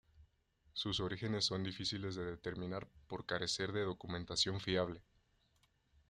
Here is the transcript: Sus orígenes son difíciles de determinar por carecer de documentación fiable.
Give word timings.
Sus 0.73 0.99
orígenes 0.99 1.45
son 1.45 1.63
difíciles 1.63 2.15
de 2.15 2.25
determinar 2.25 2.87
por 3.05 3.27
carecer 3.27 3.71
de 3.71 3.81
documentación 3.83 4.59
fiable. 4.59 5.03